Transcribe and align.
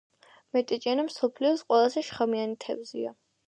მეჭეჭიანა 0.57 1.05
მსოფლიოს 1.11 1.63
ყველაზე 1.69 2.05
შხამიანი 2.11 2.61
თევზია. 2.69 3.17